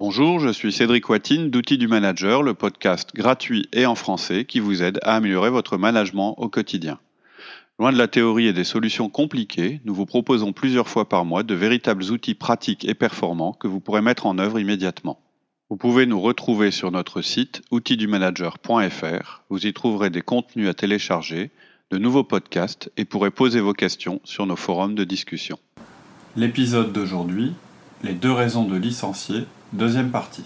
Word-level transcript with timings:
Bonjour, 0.00 0.40
je 0.40 0.48
suis 0.48 0.72
Cédric 0.72 1.10
Watine 1.10 1.50
d'Outils 1.50 1.76
du 1.76 1.86
Manager, 1.86 2.42
le 2.42 2.54
podcast 2.54 3.10
gratuit 3.14 3.68
et 3.74 3.84
en 3.84 3.94
français 3.94 4.46
qui 4.46 4.58
vous 4.58 4.82
aide 4.82 4.98
à 5.02 5.14
améliorer 5.14 5.50
votre 5.50 5.76
management 5.76 6.36
au 6.38 6.48
quotidien. 6.48 6.98
Loin 7.78 7.92
de 7.92 7.98
la 7.98 8.08
théorie 8.08 8.46
et 8.46 8.54
des 8.54 8.64
solutions 8.64 9.10
compliquées, 9.10 9.82
nous 9.84 9.92
vous 9.92 10.06
proposons 10.06 10.54
plusieurs 10.54 10.88
fois 10.88 11.06
par 11.06 11.26
mois 11.26 11.42
de 11.42 11.54
véritables 11.54 12.04
outils 12.04 12.34
pratiques 12.34 12.88
et 12.88 12.94
performants 12.94 13.52
que 13.52 13.68
vous 13.68 13.78
pourrez 13.78 14.00
mettre 14.00 14.24
en 14.24 14.38
œuvre 14.38 14.58
immédiatement. 14.58 15.20
Vous 15.68 15.76
pouvez 15.76 16.06
nous 16.06 16.22
retrouver 16.22 16.70
sur 16.70 16.90
notre 16.90 17.20
site 17.20 17.60
outildumanager.fr. 17.70 19.42
Vous 19.50 19.66
y 19.66 19.72
trouverez 19.74 20.08
des 20.08 20.22
contenus 20.22 20.70
à 20.70 20.72
télécharger, 20.72 21.50
de 21.90 21.98
nouveaux 21.98 22.24
podcasts 22.24 22.90
et 22.96 23.04
pourrez 23.04 23.30
poser 23.30 23.60
vos 23.60 23.74
questions 23.74 24.22
sur 24.24 24.46
nos 24.46 24.56
forums 24.56 24.94
de 24.94 25.04
discussion. 25.04 25.58
L'épisode 26.36 26.90
d'aujourd'hui, 26.90 27.52
les 28.02 28.14
deux 28.14 28.32
raisons 28.32 28.64
de 28.64 28.76
licencier 28.76 29.46
Deuxième 29.72 30.10
partie. 30.10 30.44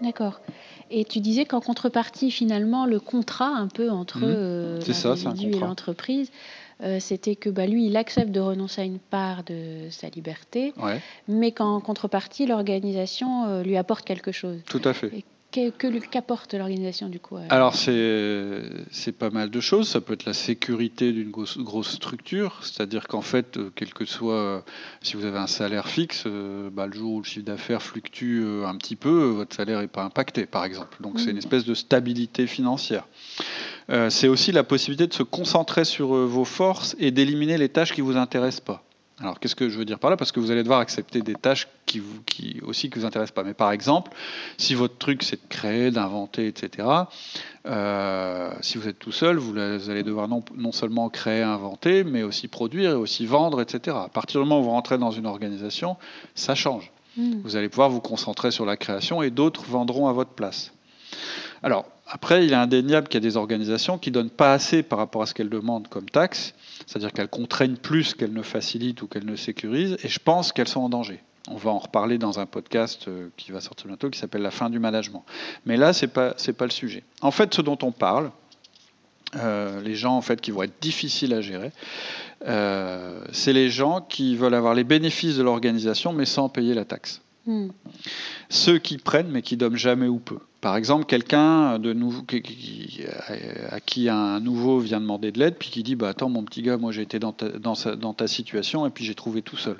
D'accord. 0.00 0.40
Et 0.96 1.04
tu 1.04 1.18
disais 1.18 1.44
qu'en 1.44 1.60
contrepartie, 1.60 2.30
finalement, 2.30 2.86
le 2.86 3.00
contrat 3.00 3.48
un 3.48 3.66
peu 3.66 3.90
entre 3.90 4.18
mmh. 4.18 4.24
euh, 4.24 4.80
l'individu 4.86 5.56
et 5.56 5.58
l'entreprise, 5.58 6.30
euh, 6.84 7.00
c'était 7.00 7.34
que 7.34 7.50
bah, 7.50 7.66
lui, 7.66 7.86
il 7.86 7.96
accepte 7.96 8.30
de 8.30 8.38
renoncer 8.38 8.82
à 8.82 8.84
une 8.84 9.00
part 9.00 9.42
de 9.42 9.88
sa 9.90 10.08
liberté, 10.08 10.72
mais 11.26 11.50
qu'en 11.50 11.80
contrepartie, 11.80 12.46
l'organisation 12.46 13.46
euh, 13.46 13.62
lui 13.64 13.76
apporte 13.76 14.04
quelque 14.04 14.30
chose. 14.30 14.60
Tout 14.66 14.82
à 14.84 14.92
fait. 14.92 15.24
Qu'apporte 16.10 16.54
l'organisation 16.54 17.08
du 17.08 17.20
coup 17.20 17.36
Alors 17.48 17.74
c'est 17.74 19.12
pas 19.18 19.30
mal 19.30 19.50
de 19.50 19.60
choses. 19.60 19.88
Ça 19.88 20.00
peut 20.00 20.14
être 20.14 20.24
la 20.24 20.34
sécurité 20.34 21.12
d'une 21.12 21.30
grosse, 21.30 21.90
structure, 21.90 22.60
c'est-à-dire 22.62 23.06
qu'en 23.06 23.20
fait, 23.20 23.56
euh, 23.56 23.70
quel 23.74 23.92
que 23.92 24.04
soit, 24.04 24.64
si 25.02 25.16
vous 25.16 25.24
avez 25.24 25.38
un 25.38 25.46
salaire 25.46 25.88
fixe, 25.88 26.26
bah, 26.72 26.86
le 26.86 26.92
jour 26.92 27.14
où 27.14 27.18
le 27.18 27.24
chiffre 27.24 27.44
d'affaires 27.44 27.82
fluctue 27.82 28.42
un 28.64 28.76
petit 28.76 28.96
peu, 28.96 29.26
votre 29.28 29.54
salaire 29.54 29.80
n'est 29.80 29.86
pas 29.86 30.02
impacté, 30.02 30.46
par 30.46 30.64
exemple. 30.64 30.96
Donc 31.00 31.20
c'est 31.20 31.30
une 31.30 31.36
mmh. 31.36 31.38
espèce 31.38 31.64
de 31.64 31.74
stabilité 31.74 32.46
financière. 32.46 33.06
Euh, 33.90 34.10
c'est 34.10 34.28
aussi 34.28 34.52
la 34.52 34.64
possibilité 34.64 35.06
de 35.06 35.12
se 35.12 35.22
concentrer 35.22 35.84
sur 35.84 36.14
euh, 36.14 36.26
vos 36.26 36.44
forces 36.44 36.96
et 36.98 37.10
d'éliminer 37.10 37.58
les 37.58 37.68
tâches 37.68 37.92
qui 37.92 38.00
ne 38.00 38.06
vous 38.06 38.16
intéressent 38.16 38.64
pas. 38.64 38.82
Alors, 39.20 39.38
qu'est-ce 39.38 39.54
que 39.54 39.68
je 39.68 39.78
veux 39.78 39.84
dire 39.84 40.00
par 40.00 40.10
là? 40.10 40.16
Parce 40.16 40.32
que 40.32 40.40
vous 40.40 40.50
allez 40.50 40.62
devoir 40.62 40.80
accepter 40.80 41.22
des 41.22 41.34
tâches 41.34 41.68
qui, 41.86 42.00
vous, 42.00 42.20
qui 42.26 42.60
aussi 42.62 42.90
qui 42.90 42.98
vous 42.98 43.04
intéressent 43.04 43.34
pas. 43.34 43.44
Mais 43.44 43.54
par 43.54 43.70
exemple, 43.70 44.10
si 44.58 44.74
votre 44.74 44.98
truc 44.98 45.22
c'est 45.22 45.36
de 45.36 45.48
créer, 45.48 45.92
d'inventer, 45.92 46.48
etc. 46.48 46.88
Euh, 47.66 48.50
si 48.60 48.76
vous 48.76 48.88
êtes 48.88 48.98
tout 48.98 49.12
seul, 49.12 49.36
vous, 49.36 49.56
allez 49.56 50.02
devoir 50.02 50.26
non, 50.26 50.42
non, 50.56 50.72
seulement 50.72 51.08
créer, 51.10 51.42
inventer, 51.42 52.02
mais 52.02 52.24
aussi 52.24 52.48
produire 52.48 52.90
et 52.90 52.94
aussi 52.94 53.24
vendre, 53.24 53.60
etc. 53.60 53.96
À 54.04 54.08
partir 54.08 54.40
du 54.40 54.48
moment 54.48 54.60
où 54.60 54.64
vous 54.64 54.70
rentrez 54.70 54.98
dans 54.98 55.12
une 55.12 55.26
organisation, 55.26 55.96
ça 56.34 56.56
change. 56.56 56.90
Hmm. 57.16 57.40
Vous 57.44 57.54
allez 57.54 57.68
pouvoir 57.68 57.90
vous 57.90 58.00
concentrer 58.00 58.50
sur 58.50 58.66
la 58.66 58.76
création 58.76 59.22
et 59.22 59.30
d'autres 59.30 59.64
vendront 59.64 60.08
à 60.08 60.12
votre 60.12 60.32
place. 60.32 60.72
Alors, 61.64 61.86
après, 62.06 62.44
il 62.44 62.52
est 62.52 62.56
indéniable 62.56 63.08
qu'il 63.08 63.22
y 63.22 63.26
a 63.26 63.26
des 63.26 63.38
organisations 63.38 63.96
qui 63.96 64.10
ne 64.10 64.14
donnent 64.14 64.28
pas 64.28 64.52
assez 64.52 64.82
par 64.82 64.98
rapport 64.98 65.22
à 65.22 65.26
ce 65.26 65.32
qu'elles 65.32 65.48
demandent 65.48 65.88
comme 65.88 66.10
taxes, 66.10 66.54
c'est-à-dire 66.86 67.10
qu'elles 67.10 67.28
contraignent 67.28 67.78
plus 67.78 68.12
qu'elles 68.12 68.34
ne 68.34 68.42
facilitent 68.42 69.00
ou 69.00 69.06
qu'elles 69.06 69.24
ne 69.24 69.34
sécurisent, 69.34 69.96
et 70.04 70.08
je 70.08 70.18
pense 70.18 70.52
qu'elles 70.52 70.68
sont 70.68 70.82
en 70.82 70.90
danger. 70.90 71.22
On 71.48 71.56
va 71.56 71.70
en 71.70 71.78
reparler 71.78 72.18
dans 72.18 72.38
un 72.38 72.44
podcast 72.44 73.08
euh, 73.08 73.28
qui 73.38 73.50
va 73.50 73.62
sortir 73.62 73.86
bientôt 73.86 74.10
qui 74.10 74.18
s'appelle 74.18 74.42
La 74.42 74.50
fin 74.50 74.68
du 74.68 74.78
management. 74.78 75.24
Mais 75.64 75.78
là, 75.78 75.94
ce 75.94 76.04
n'est 76.04 76.12
pas, 76.12 76.34
le 76.36 76.70
sujet. 76.70 77.02
En 77.22 77.30
fait, 77.30 77.54
ce 77.54 77.62
dont 77.62 77.78
on 77.80 77.92
parle, 77.92 78.30
euh, 79.36 79.80
les 79.80 79.94
gens 79.94 80.16
en 80.16 80.22
fait 80.22 80.42
qui 80.42 80.50
vont 80.50 80.64
être 80.64 80.78
difficiles 80.82 81.32
à 81.32 81.40
gérer, 81.40 81.72
euh, 82.46 83.24
c'est 83.32 83.54
les 83.54 83.70
gens 83.70 84.02
qui 84.02 84.36
veulent 84.36 84.54
avoir 84.54 84.74
les 84.74 84.84
bénéfices 84.84 85.36
de 85.36 85.42
l'organisation 85.42 86.12
mais 86.12 86.26
sans 86.26 86.50
payer 86.50 86.74
la 86.74 86.84
taxe. 86.84 87.22
Hmm. 87.46 87.68
Ceux 88.48 88.78
qui 88.78 88.96
prennent 88.96 89.28
mais 89.28 89.42
qui 89.42 89.56
donnent 89.56 89.76
jamais 89.76 90.08
ou 90.08 90.18
peu. 90.18 90.38
Par 90.62 90.76
exemple, 90.76 91.04
quelqu'un 91.04 91.78
de 91.78 91.92
nouveau 91.92 92.22
à 93.70 93.80
qui 93.80 94.08
un 94.08 94.40
nouveau 94.40 94.78
vient 94.78 95.00
demander 95.00 95.30
de 95.30 95.38
l'aide, 95.38 95.56
puis 95.58 95.68
qui 95.68 95.82
dit 95.82 95.94
bah 95.94 96.08
attends 96.08 96.30
mon 96.30 96.42
petit 96.42 96.62
gars, 96.62 96.78
moi 96.78 96.90
j'ai 96.90 97.02
été 97.02 97.18
dans 97.18 97.32
ta, 97.32 97.50
dans, 97.50 98.14
ta 98.14 98.26
situation 98.26 98.86
et 98.86 98.90
puis 98.90 99.04
j'ai 99.04 99.14
trouvé 99.14 99.42
tout 99.42 99.58
seul. 99.58 99.76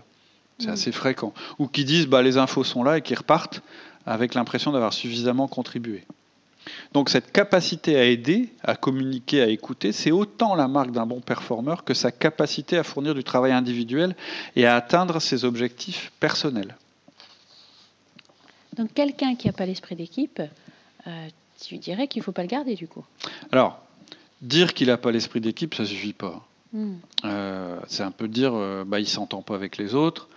C'est 0.59 0.69
hmm. 0.69 0.73
assez 0.73 0.93
fréquent. 0.93 1.33
Ou 1.59 1.67
qui 1.69 1.85
disent 1.85 2.07
bah 2.07 2.23
les 2.23 2.37
infos 2.37 2.65
sont 2.65 2.83
là 2.83 2.99
et 2.99 3.03
qui 3.03 3.15
repartent 3.15 3.63
avec 4.05 4.35
l'impression 4.35 4.73
d'avoir 4.73 4.93
suffisamment 4.93 5.49
contribué. 5.49 6.05
Donc 6.93 7.09
cette 7.09 7.33
capacité 7.33 7.97
à 7.97 8.05
aider, 8.05 8.51
à 8.63 8.77
communiquer, 8.77 9.43
à 9.43 9.49
écouter, 9.49 9.93
c'est 9.93 10.13
autant 10.13 10.55
la 10.55 10.69
marque 10.69 10.93
d'un 10.93 11.07
bon 11.07 11.21
performeur 11.21 11.85
que 11.85 11.95
sa 11.95 12.11
capacité 12.11 12.77
à 12.77 12.85
fournir 12.85 13.15
du 13.15 13.25
travail 13.25 13.53
individuel 13.53 14.15
et 14.57 14.67
à 14.67 14.77
atteindre 14.77 15.21
ses 15.21 15.45
objectifs 15.45 16.13
personnels. 16.21 16.77
Donc 18.77 18.93
quelqu'un 18.95 19.35
qui 19.35 19.47
n'a 19.47 19.53
pas 19.53 19.67
l'esprit 19.67 19.97
d'équipe, 19.97 20.41
euh, 21.07 21.29
tu 21.61 21.79
dirais 21.79 22.09
qu'il 22.09 22.21
ne 22.21 22.25
faut 22.25 22.33
pas 22.33 22.43
le 22.43 22.49
garder 22.49 22.75
du 22.75 22.89
coup. 22.89 23.05
Alors, 23.53 23.81
dire 24.43 24.75
qu'il 24.75 24.89
n'a 24.89 24.97
pas 24.97 25.13
l'esprit 25.13 25.41
d'équipe, 25.41 25.75
ça 25.75 25.85
ne 25.85 25.89
suffit 25.89 26.13
pas. 26.13 26.45
Hmm. 26.73 26.95
Euh, 27.25 27.79
c'est 27.87 28.03
un 28.03 28.11
peu 28.11 28.27
dire 28.29 28.53
euh, 28.55 28.85
bah, 28.85 28.99
il 28.99 29.05
ne 29.05 29.09
s'entend 29.09 29.43
pas 29.43 29.55
avec 29.55 29.77
les 29.77 29.95
autres, 29.95 30.29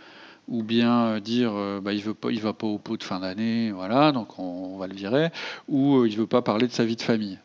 ou 0.48 0.64
bien 0.64 1.20
dire 1.20 1.52
bah, 1.82 1.94
il 1.94 2.06
ne 2.06 2.40
va 2.40 2.54
pas 2.54 2.68
au 2.68 2.78
pot 2.78 2.98
de 2.98 3.04
fin 3.04 3.20
d'année, 3.20 3.72
voilà, 3.72 4.12
donc 4.12 4.38
on, 4.40 4.78
va 4.78 4.88
le 4.88 4.94
virer, 4.94 5.30
ou 5.68 6.06
il 6.06 6.14
ne 6.14 6.18
veut 6.18 6.28
pas 6.28 6.42
parler 6.42 6.68
de 6.68 6.74
sa 6.74 6.86
vie 6.86 6.96
de 6.96 7.02
famille. 7.02 7.40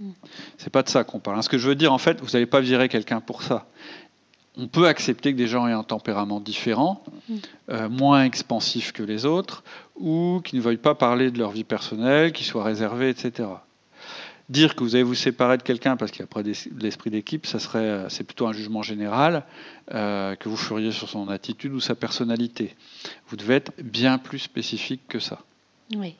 Hmm. 0.00 0.12
C'est 0.56 0.70
pas 0.70 0.82
de 0.82 0.88
ça 0.88 1.04
qu'on 1.04 1.18
parle. 1.18 1.42
Ce 1.42 1.48
que 1.48 1.58
je 1.58 1.68
veux 1.68 1.74
dire, 1.74 1.92
en 1.92 1.98
fait, 1.98 2.20
vous 2.20 2.30
n'allez 2.32 2.46
pas 2.46 2.60
virer 2.60 2.88
quelqu'un 2.88 3.20
pour 3.20 3.42
ça 3.42 3.66
on 4.58 4.66
peut 4.66 4.88
accepter 4.88 5.32
que 5.32 5.38
des 5.38 5.46
gens 5.46 5.68
aient 5.68 5.72
un 5.72 5.84
tempérament 5.84 6.40
différent, 6.40 7.02
mm. 7.28 7.36
euh, 7.70 7.88
moins 7.88 8.24
expansif 8.24 8.92
que 8.92 9.02
les 9.04 9.24
autres, 9.24 9.62
ou 9.96 10.40
qui 10.44 10.56
ne 10.56 10.60
veuillent 10.60 10.76
pas 10.76 10.96
parler 10.96 11.30
de 11.30 11.38
leur 11.38 11.52
vie 11.52 11.64
personnelle, 11.64 12.32
qui 12.32 12.44
soient 12.44 12.64
réservés, 12.64 13.08
etc. 13.08 13.48
Dire 14.48 14.74
que 14.74 14.82
vous 14.82 14.94
allez 14.94 15.04
vous 15.04 15.14
séparer 15.14 15.58
de 15.58 15.62
quelqu'un 15.62 15.96
parce 15.96 16.10
qu'il 16.10 16.22
a 16.22 16.26
pas 16.26 16.42
l'esprit 16.42 17.10
d'équipe, 17.10 17.46
ça 17.46 17.58
serait, 17.58 17.78
euh, 17.78 18.08
c'est 18.08 18.24
plutôt 18.24 18.46
un 18.46 18.52
jugement 18.52 18.82
général 18.82 19.44
euh, 19.94 20.34
que 20.34 20.48
vous 20.48 20.56
feriez 20.56 20.90
sur 20.90 21.08
son 21.08 21.28
attitude 21.28 21.72
ou 21.72 21.80
sa 21.80 21.94
personnalité. 21.94 22.74
Vous 23.28 23.36
devez 23.36 23.56
être 23.56 23.72
bien 23.80 24.18
plus 24.18 24.40
spécifique 24.40 25.02
que 25.08 25.20
ça. 25.20 25.38
Oui. 25.94 26.16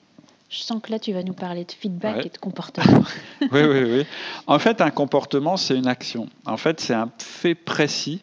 Je 0.50 0.60
sens 0.60 0.80
que 0.80 0.90
là, 0.90 0.98
tu 0.98 1.12
vas 1.12 1.22
nous 1.22 1.34
parler 1.34 1.64
de 1.64 1.72
feedback 1.72 2.24
et 2.24 2.30
de 2.30 2.38
comportement. 2.38 3.04
oui, 3.40 3.48
oui, 3.64 3.82
oui. 3.84 4.06
En 4.46 4.58
fait, 4.58 4.80
un 4.80 4.90
comportement, 4.90 5.58
c'est 5.58 5.76
une 5.76 5.86
action. 5.86 6.28
En 6.46 6.56
fait, 6.56 6.80
c'est 6.80 6.94
un 6.94 7.10
fait 7.18 7.54
précis 7.54 8.22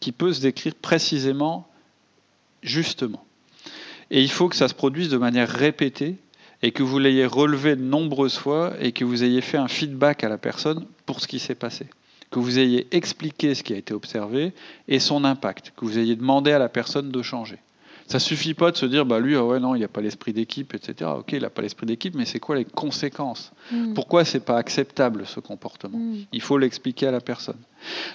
qui 0.00 0.12
peut 0.12 0.32
se 0.32 0.40
décrire 0.40 0.74
précisément, 0.74 1.68
justement. 2.62 3.24
Et 4.10 4.22
il 4.22 4.30
faut 4.30 4.48
que 4.48 4.56
ça 4.56 4.68
se 4.68 4.74
produise 4.74 5.08
de 5.08 5.16
manière 5.16 5.48
répétée 5.48 6.16
et 6.62 6.72
que 6.72 6.82
vous 6.82 6.98
l'ayez 6.98 7.26
relevé 7.26 7.76
de 7.76 7.82
nombreuses 7.82 8.36
fois 8.36 8.74
et 8.80 8.92
que 8.92 9.04
vous 9.04 9.24
ayez 9.24 9.40
fait 9.40 9.58
un 9.58 9.68
feedback 9.68 10.24
à 10.24 10.28
la 10.28 10.38
personne 10.38 10.86
pour 11.04 11.20
ce 11.20 11.26
qui 11.26 11.38
s'est 11.38 11.54
passé. 11.54 11.86
Que 12.30 12.38
vous 12.38 12.58
ayez 12.58 12.86
expliqué 12.90 13.54
ce 13.54 13.62
qui 13.62 13.72
a 13.72 13.76
été 13.76 13.94
observé 13.94 14.52
et 14.88 14.98
son 14.98 15.24
impact. 15.24 15.72
Que 15.76 15.84
vous 15.84 15.98
ayez 15.98 16.16
demandé 16.16 16.52
à 16.52 16.58
la 16.58 16.68
personne 16.68 17.10
de 17.10 17.22
changer. 17.22 17.58
Ça 18.06 18.20
suffit 18.20 18.54
pas 18.54 18.70
de 18.70 18.76
se 18.76 18.86
dire, 18.86 19.04
bah 19.04 19.18
lui, 19.18 19.34
ah 19.34 19.44
ouais, 19.44 19.58
non, 19.58 19.74
il 19.74 19.78
n'y 19.78 19.84
a 19.84 19.88
pas 19.88 20.00
l'esprit 20.00 20.32
d'équipe, 20.32 20.74
etc. 20.74 21.10
Ok, 21.18 21.32
il 21.32 21.42
n'a 21.42 21.50
pas 21.50 21.62
l'esprit 21.62 21.86
d'équipe, 21.86 22.14
mais 22.14 22.24
c'est 22.24 22.38
quoi 22.38 22.54
les 22.54 22.64
conséquences? 22.64 23.52
Hmm. 23.72 23.94
Pourquoi 23.94 24.24
c'est 24.24 24.44
pas 24.44 24.58
acceptable 24.58 25.26
ce 25.26 25.40
comportement? 25.40 25.98
Hmm. 25.98 26.24
Il 26.32 26.40
faut 26.40 26.56
l'expliquer 26.56 27.08
à 27.08 27.10
la 27.10 27.20
personne. 27.20 27.58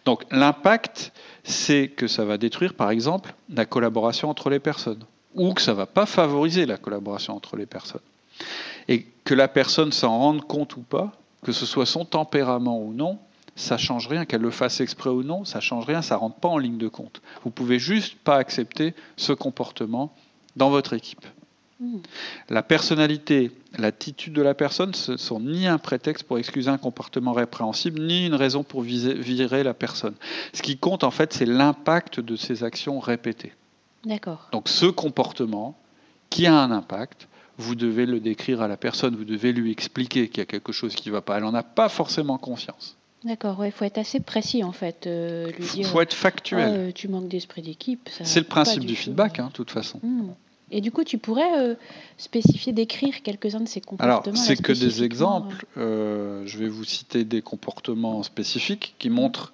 Donc 0.06 0.24
l'impact, 0.32 1.12
c'est 1.44 1.90
que 1.90 2.08
ça 2.08 2.24
va 2.24 2.38
détruire, 2.38 2.74
par 2.74 2.90
exemple, 2.90 3.34
la 3.54 3.66
collaboration 3.66 4.30
entre 4.30 4.50
les 4.50 4.60
personnes, 4.60 5.04
ou 5.36 5.54
que 5.54 5.62
ça 5.62 5.74
va 5.74 5.86
pas 5.86 6.06
favoriser 6.06 6.66
la 6.66 6.78
collaboration 6.78 7.36
entre 7.36 7.58
les 7.58 7.66
personnes, 7.66 8.02
et 8.88 9.06
que 9.26 9.34
la 9.34 9.50
personne 9.50 9.92
s'en 9.92 10.18
rende 10.18 10.42
compte 10.48 10.78
ou 10.78 10.82
pas, 10.82 11.12
que 11.44 11.52
ce 11.52 11.66
soit 11.66 11.86
son 11.86 12.06
tempérament 12.06 12.80
ou 12.80 12.94
non, 12.94 13.20
ça 13.62 13.78
change 13.78 14.08
rien, 14.08 14.26
qu'elle 14.26 14.42
le 14.42 14.52
fasse 14.52 14.82
exprès 14.82 15.10
ou 15.10 15.24
non, 15.24 15.46
ça 15.46 15.60
change 15.60 15.86
rien, 15.86 16.02
ça 16.02 16.18
rentre 16.18 16.38
pas 16.38 16.50
en 16.50 16.58
ligne 16.58 16.78
de 16.78 16.88
compte. 16.88 17.22
Vous 17.44 17.52
pouvez 17.52 17.80
juste 17.80 18.16
pas 18.16 18.38
accepter 18.38 18.94
ce 19.18 19.34
comportement 19.34 20.14
dans 20.56 20.70
votre 20.70 20.94
équipe. 20.94 21.26
Hmm. 21.80 22.00
La 22.50 22.62
personnalité, 22.62 23.52
l'attitude 23.78 24.34
de 24.34 24.42
la 24.42 24.54
personne, 24.54 24.94
ce 24.94 25.18
sont 25.18 25.40
ni 25.40 25.68
un 25.68 25.78
prétexte 25.78 26.26
pour 26.26 26.38
excuser 26.38 26.70
un 26.70 26.78
comportement 26.78 27.34
répréhensible, 27.34 28.02
ni 28.02 28.28
une 28.28 28.36
raison 28.36 28.64
pour 28.64 28.82
virer 28.82 29.64
la 29.64 29.74
personne. 29.74 30.14
Ce 30.54 30.62
qui 30.62 30.78
compte 30.78 31.04
en 31.04 31.12
fait, 31.12 31.34
c'est 31.34 31.46
l'impact 31.46 32.20
de 32.20 32.36
ces 32.36 32.64
actions 32.64 33.00
répétées. 33.00 33.54
D'accord. 34.06 34.50
Donc 34.52 34.70
ce 34.70 34.86
comportement 34.86 35.78
qui 36.30 36.46
a 36.46 36.56
un 36.56 36.72
impact, 36.72 37.28
vous 37.58 37.76
devez 37.76 38.06
le 38.06 38.20
décrire 38.20 38.62
à 38.62 38.68
la 38.68 38.78
personne, 38.78 39.16
vous 39.16 39.26
devez 39.26 39.52
lui 39.52 39.72
expliquer 39.72 40.30
qu'il 40.30 40.40
y 40.40 40.42
a 40.42 40.46
quelque 40.46 40.72
chose 40.72 40.96
qui 40.96 41.10
ne 41.10 41.14
va 41.14 41.22
pas. 41.22 41.38
Elle 41.38 41.44
n'en 41.44 41.54
a 41.54 41.64
pas 41.64 41.90
forcément 41.90 42.38
conscience. 42.38 42.98
D'accord, 43.24 43.66
il 43.66 43.72
faut 43.72 43.86
être 43.86 44.00
assez 44.00 44.20
précis 44.20 44.64
en 44.64 44.72
fait. 44.72 45.06
Euh, 45.06 45.52
Il 45.76 45.86
faut 45.86 46.02
être 46.02 46.14
factuel. 46.14 46.88
Oh, 46.90 46.92
tu 46.92 47.08
manques 47.08 47.28
d'esprit 47.28 47.62
d'équipe. 47.62 48.10
C'est 48.24 48.40
le 48.40 48.46
principe 48.48 48.86
du 48.86 48.96
feedback, 48.96 49.40
hein, 49.40 49.48
de 49.48 49.54
toute 49.54 49.72
façon. 49.72 50.00
Hmm. 50.02 50.32
Et 50.72 50.80
du 50.80 50.92
coup, 50.92 51.04
tu 51.04 51.18
pourrais 51.18 51.60
euh, 51.60 51.76
spécifier, 52.18 52.72
décrire 52.72 53.22
quelques-uns 53.22 53.60
de 53.60 53.68
ces 53.68 53.82
comportements 53.82 54.22
Alors, 54.22 54.38
c'est 54.38 54.56
que 54.56 54.72
des 54.72 55.04
exemples. 55.04 55.66
Euh, 55.78 56.44
je 56.46 56.58
vais 56.58 56.70
vous 56.70 56.86
citer 56.86 57.26
des 57.26 57.42
comportements 57.42 58.24
spécifiques 58.24 58.96
qui 58.98 59.10
montrent, 59.10 59.52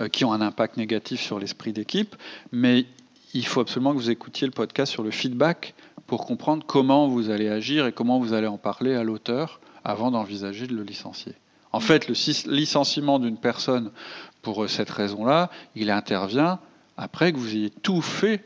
euh, 0.00 0.08
qui 0.08 0.24
ont 0.24 0.32
un 0.32 0.40
impact 0.40 0.76
négatif 0.76 1.20
sur 1.20 1.40
l'esprit 1.40 1.72
d'équipe, 1.72 2.14
mais 2.52 2.86
il 3.34 3.44
faut 3.44 3.60
absolument 3.60 3.90
que 3.92 3.96
vous 3.96 4.10
écoutiez 4.10 4.46
le 4.46 4.52
podcast 4.52 4.92
sur 4.92 5.02
le 5.02 5.10
feedback 5.10 5.74
pour 6.06 6.24
comprendre 6.24 6.64
comment 6.64 7.08
vous 7.08 7.30
allez 7.30 7.48
agir 7.48 7.86
et 7.86 7.92
comment 7.92 8.20
vous 8.20 8.32
allez 8.32 8.46
en 8.46 8.58
parler 8.58 8.94
à 8.94 9.02
l'auteur 9.02 9.60
avant 9.82 10.12
d'envisager 10.12 10.68
de 10.68 10.74
le 10.76 10.84
licencier. 10.84 11.32
En 11.74 11.80
fait, 11.80 12.06
le 12.06 12.14
licenciement 12.54 13.18
d'une 13.18 13.36
personne 13.36 13.90
pour 14.42 14.70
cette 14.70 14.90
raison-là, 14.90 15.50
il 15.74 15.90
intervient 15.90 16.60
après 16.96 17.32
que 17.32 17.36
vous 17.36 17.56
ayez 17.56 17.70
tout 17.70 18.00
fait 18.00 18.44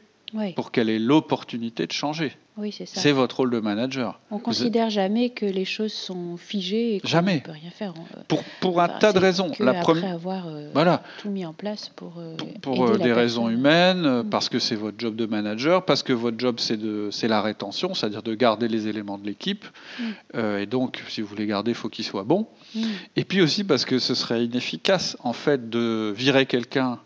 pour 0.54 0.70
qu'elle 0.70 0.90
ait 0.90 0.98
l'opportunité 0.98 1.86
de 1.86 1.92
changer. 1.92 2.36
Oui, 2.58 2.72
c'est 2.72 2.86
ça. 2.86 3.00
C'est 3.00 3.12
votre 3.12 3.36
rôle 3.36 3.50
de 3.50 3.60
manager. 3.60 4.18
On 4.32 4.36
ne 4.36 4.40
considère 4.40 4.90
jamais 4.90 5.30
que 5.30 5.46
les 5.46 5.64
choses 5.64 5.92
sont 5.92 6.36
figées 6.36 6.96
et 6.96 7.00
qu'on 7.00 7.22
ne 7.22 7.38
peut 7.38 7.52
rien 7.52 7.70
faire. 7.70 7.94
Pour, 8.26 8.42
pour 8.60 8.80
un 8.80 8.88
tas 8.88 9.12
de 9.12 9.20
raisons. 9.20 9.52
La 9.60 9.74
première, 9.74 10.06
après 10.06 10.12
avoir 10.12 10.48
euh, 10.48 10.68
voilà. 10.74 11.04
tout 11.18 11.30
mis 11.30 11.46
en 11.46 11.52
place 11.52 11.88
pour. 11.94 12.14
Euh, 12.18 12.36
pour 12.60 12.84
euh, 12.84 12.98
des 12.98 13.12
raisons 13.12 13.48
humaines, 13.48 14.22
mm. 14.22 14.30
parce 14.30 14.48
que 14.48 14.58
c'est 14.58 14.74
votre 14.74 14.98
job 14.98 15.14
de 15.14 15.26
manager, 15.26 15.84
parce 15.84 16.02
que 16.02 16.12
votre 16.12 16.38
job 16.38 16.56
c'est 16.58 16.76
de 16.76 17.10
c'est 17.12 17.28
la 17.28 17.42
rétention, 17.42 17.94
c'est-à-dire 17.94 18.24
de 18.24 18.34
garder 18.34 18.66
les 18.66 18.88
éléments 18.88 19.18
de 19.18 19.26
l'équipe. 19.26 19.64
Mm. 20.00 20.38
et 20.58 20.66
donc, 20.66 21.02
si 21.08 21.20
vous 21.20 21.36
les 21.36 21.46
gardez, 21.46 21.70
il 21.70 21.76
faut 21.76 21.88
qu'ils 21.88 22.04
soient 22.04 22.24
bons. 22.24 22.48
Mm. 22.74 22.82
Et 23.14 23.24
puis 23.24 23.40
aussi 23.40 23.62
parce 23.62 23.84
que 23.84 24.00
ce 24.00 24.14
serait 24.14 24.44
inefficace 24.44 25.16
en 25.22 25.32
fait 25.32 25.70
de 25.70 26.12
virer 26.16 26.46
quelqu'un 26.46 26.98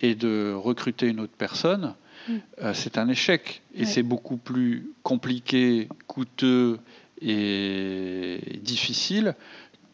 et 0.00 0.16
de 0.16 0.52
recruter 0.52 1.06
une 1.06 1.20
autre 1.20 1.34
personne 1.38 1.94
euh, 2.62 2.74
c'est 2.74 2.98
un 2.98 3.08
échec. 3.08 3.62
Et 3.74 3.84
c'est 3.84 4.02
beaucoup 4.02 4.36
plus 4.36 4.90
compliqué, 5.02 5.88
coûteux 6.06 6.78
et 7.20 8.58
difficile 8.62 9.34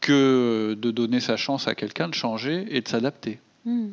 que 0.01 0.77
de 0.81 0.91
donner 0.91 1.21
sa 1.21 1.37
chance 1.37 1.69
à 1.69 1.75
quelqu'un 1.75 2.09
de 2.09 2.15
changer 2.15 2.67
et 2.71 2.81
de 2.81 2.89
s'adapter. 2.89 3.41
Hmm. 3.65 3.91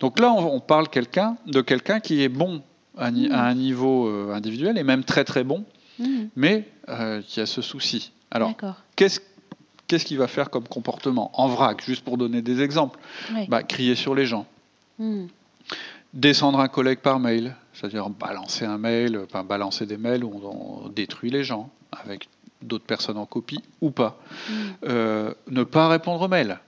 Donc 0.00 0.20
là, 0.20 0.32
on, 0.32 0.60
parle 0.60 0.88
quelqu'un, 0.88 1.36
de 1.46 1.60
quelqu'un 1.60 2.00
qui 2.00 2.22
est 2.22 2.28
bon 2.28 2.62
à, 2.96 3.10
hmm. 3.10 3.32
un 3.32 3.54
niveau 3.54 4.08
euh, 4.08 4.32
individuel 4.32 4.78
et 4.78 4.84
même 4.84 5.04
très 5.04 5.24
très 5.24 5.44
bon, 5.44 5.64
hmm. 5.98 6.26
mais 6.36 6.68
euh, 6.88 7.22
qui 7.22 7.40
a 7.40 7.46
ce 7.46 7.62
souci. 7.62 8.12
Alors, 8.30 8.52
qu'est-ce 8.96 9.20
qu'est-ce 9.86 10.04
qu'il 10.04 10.18
va 10.18 10.28
faire 10.28 10.50
comme 10.50 10.66
comportement 10.66 11.30
En 11.34 11.48
vrac, 11.48 11.82
juste 11.84 12.04
pour 12.04 12.18
donner 12.18 12.42
des 12.42 12.62
exemples? 12.62 12.98
Bah, 13.48 13.62
crier 13.62 13.94
sur 13.94 14.14
les 14.14 14.26
gens 14.26 14.46
descendre 16.14 16.60
un 16.60 16.68
collègue 16.68 17.00
par 17.00 17.18
mail, 17.18 17.54
c'est-à-dire 17.74 18.08
balancer 18.08 18.64
un 18.64 18.78
mail, 18.78 19.20
enfin 19.24 19.44
balancer 19.44 19.84
des 19.84 19.98
mails 19.98 20.24
où 20.24 20.40
on, 20.44 20.88
détruit 20.88 21.30
les 21.30 21.44
gens 21.44 21.68
avec 21.92 22.28
d'autres 22.62 22.86
personnes 22.86 23.18
en 23.18 23.26
copie 23.26 23.62
ou 23.80 23.90
pas. 23.90 24.18
Mm. 24.48 24.52
Euh, 24.84 25.34
ne 25.48 25.64
pas 25.64 25.88
répondre 25.88 26.22
aux 26.22 26.28
mails. 26.28 26.58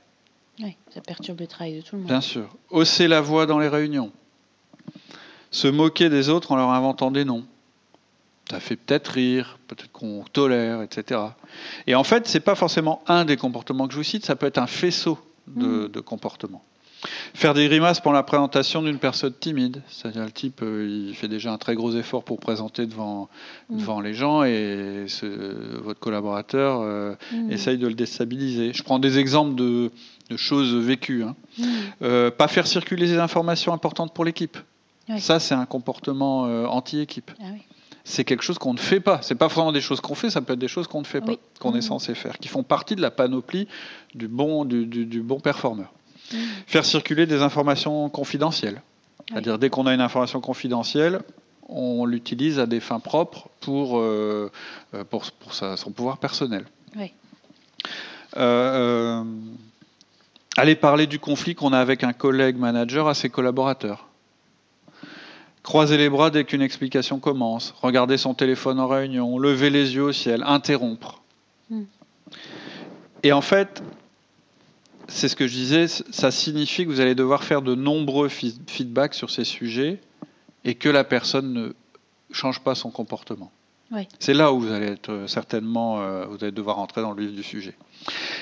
Oui, 0.60 0.76
ça 0.92 1.00
perturbe 1.00 1.40
le 1.40 1.46
travail 1.46 1.76
de 1.76 1.80
tout 1.80 1.94
le 1.94 2.02
monde. 2.02 2.08
Bien 2.08 2.20
sûr. 2.20 2.48
Hausser 2.70 3.08
la 3.08 3.20
voix 3.20 3.46
dans 3.46 3.58
les 3.58 3.68
réunions. 3.68 4.10
Se 5.50 5.68
moquer 5.68 6.08
des 6.08 6.28
autres 6.28 6.52
en 6.52 6.56
leur 6.56 6.70
inventant 6.70 7.10
des 7.10 7.24
noms. 7.24 7.44
Ça 8.50 8.60
fait 8.60 8.76
peut-être 8.76 9.08
rire, 9.08 9.58
peut-être 9.68 9.90
qu'on 9.92 10.24
tolère, 10.32 10.82
etc. 10.82 11.20
Et 11.86 11.94
en 11.94 12.04
fait, 12.04 12.26
ce 12.26 12.34
n'est 12.34 12.42
pas 12.42 12.54
forcément 12.54 13.02
un 13.06 13.24
des 13.24 13.36
comportements 13.36 13.86
que 13.86 13.92
je 13.92 13.98
vous 13.98 14.04
cite, 14.04 14.24
ça 14.24 14.36
peut 14.36 14.46
être 14.46 14.58
un 14.58 14.66
faisceau 14.66 15.18
de, 15.46 15.86
mm. 15.86 15.88
de 15.88 16.00
comportements. 16.00 16.64
Faire 17.34 17.54
des 17.54 17.66
grimaces 17.68 18.00
pour 18.00 18.12
la 18.12 18.22
présentation 18.22 18.82
d'une 18.82 18.98
personne 18.98 19.32
timide, 19.38 19.82
c'est-à-dire 19.88 20.24
le 20.24 20.30
type, 20.30 20.60
euh, 20.62 21.06
il 21.08 21.14
fait 21.14 21.28
déjà 21.28 21.52
un 21.52 21.58
très 21.58 21.74
gros 21.74 21.92
effort 21.92 22.24
pour 22.24 22.38
présenter 22.38 22.86
devant, 22.86 23.28
mm. 23.68 23.78
devant 23.78 24.00
les 24.00 24.14
gens 24.14 24.42
et 24.44 25.06
votre 25.82 26.00
collaborateur 26.00 26.80
euh, 26.80 27.14
mm. 27.32 27.50
essaye 27.50 27.78
de 27.78 27.86
le 27.86 27.94
déstabiliser. 27.94 28.72
Je 28.72 28.82
prends 28.82 28.98
des 28.98 29.18
exemples 29.18 29.54
de, 29.54 29.90
choses 30.36 30.74
vécues. 30.74 31.22
Hein. 31.22 31.36
Mm. 31.58 31.64
Euh, 32.02 32.30
pas 32.30 32.48
faire 32.48 32.66
circuler 32.66 33.06
des 33.06 33.18
informations 33.18 33.72
importantes 33.72 34.12
pour 34.12 34.24
l'équipe. 34.24 34.58
Ça, 35.18 35.38
c'est 35.38 35.54
un 35.54 35.66
comportement 35.66 36.42
anti-équipe. 36.68 37.30
Ah 37.40 37.44
c'est 38.06 38.24
quelque 38.24 38.44
chose 38.44 38.56
qu'on 38.56 38.72
ne 38.72 38.78
fait 38.78 39.00
pas. 39.00 39.18
C'est 39.20 39.34
pas 39.34 39.48
forcément 39.48 39.72
des 39.72 39.80
choses 39.80 40.00
qu'on 40.00 40.14
fait, 40.14 40.30
ça 40.30 40.40
peut 40.40 40.52
être 40.52 40.60
des 40.60 40.68
choses 40.68 40.86
qu'on 40.86 41.00
ne 41.00 41.06
fait 41.06 41.20
pas, 41.20 41.32
qu'on 41.58 41.74
est 41.74 41.80
censé 41.82 42.14
faire, 42.14 42.38
qui 42.38 42.46
font 42.46 42.62
partie 42.62 42.94
de 42.94 43.02
la 43.02 43.10
panoplie 43.10 43.66
du 44.14 44.28
bon, 44.28 44.64
du, 44.64 44.86
du 44.86 45.22
bon 45.22 45.40
performeur. 45.40 45.92
Mm. 46.32 46.36
Faire 46.66 46.84
circuler 46.84 47.26
des 47.26 47.42
informations 47.42 48.08
confidentielles. 48.08 48.82
C'est-à-dire, 49.28 49.58
dès 49.58 49.70
qu'on 49.70 49.86
a 49.86 49.94
une 49.94 50.00
information 50.00 50.40
confidentielle, 50.40 51.20
on 51.68 52.06
l'utilise 52.06 52.58
à 52.58 52.66
des 52.66 52.80
fins 52.80 53.00
propres 53.00 53.48
pour, 53.60 53.98
euh, 53.98 54.50
euh, 54.94 55.04
pour, 55.04 55.24
son 55.52 55.90
pouvoir 55.90 56.18
personnel. 56.18 56.64
Euh, 58.36 59.24
aller 60.56 60.74
parler 60.74 61.06
du 61.06 61.18
conflit 61.18 61.54
qu'on 61.54 61.72
a 61.72 61.78
avec 61.78 62.04
un 62.04 62.12
collègue 62.12 62.56
manager 62.56 63.08
à 63.08 63.14
ses 63.14 63.30
collaborateurs. 63.30 64.08
Croiser 65.62 65.96
les 65.96 66.08
bras 66.08 66.30
dès 66.30 66.44
qu'une 66.44 66.62
explication 66.62 67.18
commence. 67.18 67.74
Regarder 67.82 68.16
son 68.16 68.34
téléphone 68.34 68.78
en 68.78 68.86
réunion. 68.86 69.38
Lever 69.38 69.70
les 69.70 69.94
yeux 69.94 70.04
au 70.04 70.12
ciel. 70.12 70.44
Interrompre. 70.46 71.22
Mm. 71.70 71.82
Et 73.22 73.32
en 73.32 73.40
fait, 73.40 73.82
c'est 75.08 75.28
ce 75.28 75.36
que 75.36 75.46
je 75.46 75.52
disais, 75.52 75.86
ça 75.88 76.30
signifie 76.30 76.84
que 76.84 76.90
vous 76.90 77.00
allez 77.00 77.14
devoir 77.14 77.44
faire 77.44 77.62
de 77.62 77.74
nombreux 77.74 78.28
feedbacks 78.28 79.14
sur 79.14 79.30
ces 79.30 79.44
sujets 79.44 80.00
et 80.64 80.74
que 80.74 80.88
la 80.88 81.04
personne 81.04 81.52
ne 81.52 81.72
change 82.32 82.60
pas 82.60 82.74
son 82.74 82.90
comportement. 82.90 83.50
C'est 84.18 84.34
là 84.34 84.52
où 84.52 84.60
vous 84.60 84.72
allez 84.72 84.86
être 84.86 85.10
euh, 85.10 85.26
certainement, 85.28 86.00
euh, 86.00 86.26
vous 86.26 86.38
allez 86.42 86.50
devoir 86.50 86.80
entrer 86.80 87.02
dans 87.02 87.12
le 87.12 87.24
vif 87.24 87.32
du 87.36 87.44
sujet. 87.44 87.76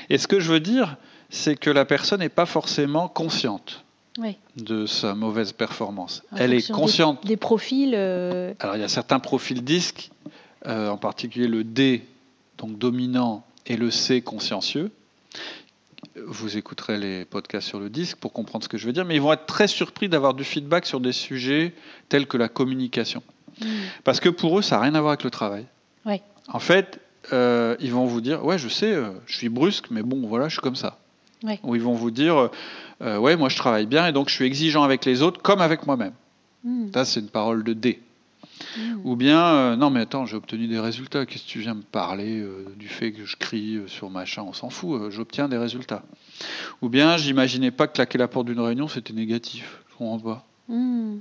Et 0.08 0.16
ce 0.16 0.26
que 0.26 0.40
je 0.40 0.50
veux 0.50 0.60
dire, 0.60 0.96
c'est 1.28 1.54
que 1.54 1.68
la 1.68 1.84
personne 1.84 2.20
n'est 2.20 2.30
pas 2.30 2.46
forcément 2.46 3.08
consciente 3.08 3.84
de 4.56 4.86
sa 4.86 5.14
mauvaise 5.14 5.52
performance. 5.52 6.22
Elle 6.34 6.54
est 6.54 6.70
consciente. 6.70 7.26
Des, 7.26 7.36
profils. 7.36 7.92
Euh, 7.94 8.54
Alors 8.58 8.76
il 8.76 8.80
y 8.80 8.84
a 8.84 8.88
certains 8.88 9.18
profils 9.18 9.62
disques, 9.62 10.10
en 10.64 10.96
particulier 10.96 11.46
le 11.46 11.62
D, 11.62 12.06
donc 12.56 12.78
dominant, 12.78 13.44
et 13.66 13.76
le 13.76 13.90
C 13.90 14.22
consciencieux, 14.22 14.90
vous 16.26 16.56
écouterez 16.56 16.98
les 16.98 17.24
podcasts 17.24 17.68
sur 17.68 17.80
le 17.80 17.90
disque 17.90 18.18
pour 18.18 18.32
comprendre 18.32 18.64
ce 18.64 18.68
que 18.68 18.78
je 18.78 18.86
veux 18.86 18.92
dire, 18.92 19.04
mais 19.04 19.16
ils 19.16 19.22
vont 19.22 19.32
être 19.32 19.46
très 19.46 19.68
surpris 19.68 20.08
d'avoir 20.08 20.34
du 20.34 20.44
feedback 20.44 20.86
sur 20.86 21.00
des 21.00 21.12
sujets 21.12 21.74
tels 22.08 22.26
que 22.26 22.36
la 22.36 22.48
communication. 22.48 23.22
Mm. 23.60 23.66
Parce 24.04 24.20
que 24.20 24.28
pour 24.28 24.58
eux, 24.58 24.62
ça 24.62 24.76
n'a 24.76 24.82
rien 24.82 24.94
à 24.94 25.00
voir 25.00 25.12
avec 25.12 25.24
le 25.24 25.30
travail. 25.30 25.66
En 26.48 26.58
fait, 26.58 27.00
euh, 27.32 27.76
ils 27.80 27.92
vont 27.92 28.04
vous 28.04 28.20
dire, 28.20 28.44
ouais, 28.44 28.58
je 28.58 28.68
sais, 28.68 28.92
euh, 28.92 29.10
je 29.26 29.36
suis 29.36 29.48
brusque, 29.48 29.86
mais 29.90 30.02
bon, 30.02 30.26
voilà, 30.26 30.48
je 30.48 30.54
suis 30.54 30.60
comme 30.60 30.76
ça. 30.76 30.98
Ou 31.62 31.74
ils 31.74 31.82
vont 31.82 31.94
vous 31.94 32.10
dire, 32.10 32.50
euh, 33.02 33.18
ouais, 33.18 33.36
moi 33.36 33.50
je 33.50 33.56
travaille 33.56 33.84
bien 33.84 34.06
et 34.06 34.12
donc 34.12 34.30
je 34.30 34.34
suis 34.34 34.46
exigeant 34.46 34.82
avec 34.82 35.04
les 35.04 35.20
autres 35.20 35.42
comme 35.42 35.60
avec 35.60 35.86
moi-même. 35.86 36.14
Mm. 36.64 36.86
Ça, 36.94 37.04
c'est 37.04 37.20
une 37.20 37.28
parole 37.28 37.64
de 37.64 37.72
D. 37.72 38.00
Mm. 38.76 39.00
Ou 39.04 39.16
bien, 39.16 39.44
euh, 39.44 39.76
non 39.76 39.90
mais 39.90 40.00
attends, 40.00 40.26
j'ai 40.26 40.36
obtenu 40.36 40.66
des 40.66 40.78
résultats, 40.78 41.26
qu'est-ce 41.26 41.44
que 41.44 41.48
tu 41.48 41.60
viens 41.60 41.74
me 41.74 41.82
parler 41.82 42.40
euh, 42.40 42.66
du 42.76 42.88
fait 42.88 43.12
que 43.12 43.24
je 43.24 43.36
crie 43.36 43.76
euh, 43.76 43.86
sur 43.86 44.10
machin, 44.10 44.42
on 44.42 44.52
s'en 44.52 44.70
fout, 44.70 45.10
j'obtiens 45.10 45.48
des 45.48 45.58
résultats. 45.58 46.02
Ou 46.82 46.88
bien, 46.88 47.16
j'imaginais 47.16 47.70
pas 47.70 47.86
que 47.86 47.94
claquer 47.94 48.18
la 48.18 48.28
porte 48.28 48.46
d'une 48.46 48.60
réunion, 48.60 48.88
c'était 48.88 49.12
négatif, 49.12 49.82
je 49.90 49.96
comprends 49.96 50.18
pas. 50.18 50.46
Mm. 50.68 51.18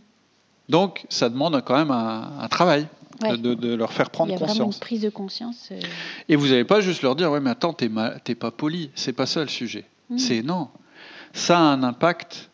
Donc, 0.69 1.05
ça 1.09 1.29
demande 1.29 1.61
quand 1.65 1.75
même 1.75 1.91
un, 1.91 2.47
travail. 2.49 2.87
De, 3.21 3.75
leur 3.75 3.93
faire 3.93 4.09
prendre 4.09 4.31
conscience. 4.31 4.55
Il 4.55 4.59
y 4.59 4.61
a 4.61 4.65
une 4.65 4.79
prise 4.79 5.01
de 5.01 5.09
conscience. 5.09 5.69
Et 6.27 6.35
vous 6.35 6.47
n'allez 6.47 6.65
pas 6.65 6.81
juste 6.81 7.03
leur 7.03 7.15
dire, 7.15 7.31
ouais 7.31 7.39
mais 7.39 7.51
attends, 7.51 7.71
t'es, 7.71 7.89
t'es 8.23 8.35
pas 8.35 8.51
poli, 8.51 8.89
c'est 8.95 9.13
pas 9.13 9.25
ça 9.25 9.41
le 9.41 9.47
sujet. 9.47 9.85
Mm. 10.09 10.17
C'est 10.17 10.41
non. 10.41 10.67
Ça 11.31 11.57
a 11.57 11.61
un 11.61 11.83
impact 11.83 12.49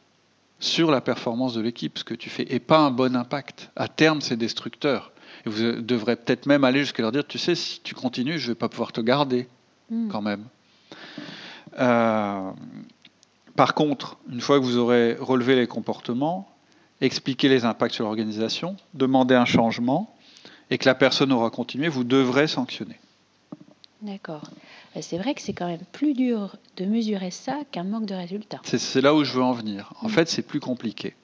sur 0.60 0.92
la 0.92 1.02
performance 1.02 1.54
de 1.54 1.62
l'équipe, 1.62 1.98
ce 1.98 2.04
que 2.04 2.14
tu 2.14 2.30
fais, 2.30 2.46
et 2.50 2.60
pas 2.60 2.80
un 2.80 2.92
bon 2.92 3.16
impact. 3.16 3.72
À 3.76 3.88
terme, 3.88 4.22
c'est 4.22 4.36
destructeur. 4.36 5.12
Et 5.46 5.50
vous 5.50 5.82
devrez 5.82 6.16
peut-être 6.16 6.46
même 6.46 6.64
aller 6.64 6.82
jusqu'à 6.82 7.02
leur 7.02 7.12
dire, 7.12 7.26
tu 7.26 7.38
sais, 7.38 7.56
si 7.56 7.82
tu 7.82 7.96
continues, 7.96 8.40
je 8.40 8.48
ne 8.48 8.52
vais 8.52 8.56
pas 8.56 8.70
pouvoir 8.70 8.92
te 8.92 9.02
garder, 9.02 9.48
hmm. 9.90 10.10
quand 10.10 10.22
même. 10.22 10.46
Euh, 11.80 12.52
par 13.56 13.74
contre, 13.74 14.18
une 14.32 14.42
fois 14.42 14.60
que 14.60 14.66
vous 14.66 14.78
aurez 14.78 15.16
relevé 15.20 15.56
les 15.56 15.68
comportements, 15.68 16.50
expliqué 17.02 17.48
les 17.48 17.64
impacts 17.66 17.96
sur 17.96 18.06
l'organisation, 18.06 18.76
demandé 18.94 19.36
un 19.36 19.46
changement, 19.46 20.16
et 20.70 20.78
que 20.78 20.86
la 20.86 20.96
personne 20.96 21.32
aura 21.32 21.50
continué, 21.50 21.88
vous 21.88 22.04
devrez 22.04 22.48
sanctionner. 22.48 23.00
D'accord. 24.02 24.44
C'est 25.02 25.18
vrai 25.18 25.34
que 25.34 25.42
c'est 25.42 25.54
quand 25.54 25.68
même 25.68 25.84
plus 25.92 26.14
dur 26.14 26.56
de 26.78 26.86
mesurer 26.86 27.32
ça 27.32 27.58
qu'un 27.72 27.84
manque 27.84 28.06
de 28.06 28.16
résultats. 28.16 28.62
C'est 28.64 29.02
là 29.02 29.14
où 29.14 29.24
je 29.24 29.34
veux 29.34 29.44
en 29.44 29.52
venir. 29.52 29.94
En 30.02 30.08
mm. 30.08 30.12
fait, 30.12 30.30
c'est 30.30 30.42
plus 30.42 30.60
compliqué. 30.60 31.16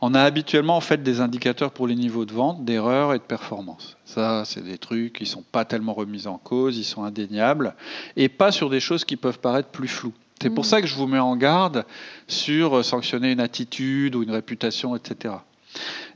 On 0.00 0.14
a 0.14 0.22
habituellement 0.22 0.76
en 0.76 0.80
fait 0.80 1.02
des 1.02 1.20
indicateurs 1.20 1.70
pour 1.70 1.86
les 1.86 1.94
niveaux 1.94 2.24
de 2.24 2.32
vente, 2.32 2.64
d'erreur 2.64 3.12
et 3.14 3.18
de 3.18 3.22
performance. 3.22 3.96
Ça, 4.06 4.44
c'est 4.46 4.64
des 4.64 4.78
trucs 4.78 5.12
qui 5.12 5.26
sont 5.26 5.42
pas 5.42 5.64
tellement 5.64 5.92
remis 5.92 6.26
en 6.26 6.38
cause, 6.38 6.78
ils 6.78 6.84
sont 6.84 7.04
indéniables, 7.04 7.74
et 8.16 8.28
pas 8.28 8.52
sur 8.52 8.70
des 8.70 8.80
choses 8.80 9.04
qui 9.04 9.16
peuvent 9.16 9.38
paraître 9.38 9.68
plus 9.68 9.88
floues. 9.88 10.14
C'est 10.42 10.50
pour 10.50 10.64
mm. 10.64 10.68
ça 10.68 10.80
que 10.80 10.86
je 10.86 10.94
vous 10.94 11.06
mets 11.06 11.18
en 11.18 11.36
garde 11.36 11.84
sur 12.26 12.84
sanctionner 12.84 13.32
une 13.32 13.40
attitude 13.40 14.16
ou 14.16 14.22
une 14.22 14.30
réputation, 14.30 14.96
etc. 14.96 15.34